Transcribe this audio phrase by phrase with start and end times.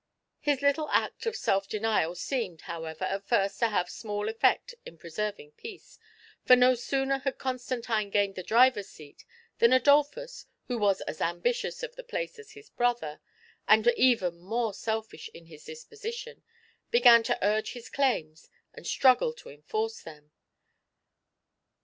[0.39, 4.97] His little act of self denial seemed, however, at first to have small effect in
[4.97, 5.99] preserving peace,
[6.43, 9.23] for no sooner had Constantine gained the driver's seat,
[9.59, 13.21] than Adolphus, who was as ambitious of the place as his brother,
[13.67, 16.41] and even more selfish in his disposition,
[16.89, 20.31] began to urge his claims, and struggle to enforce them.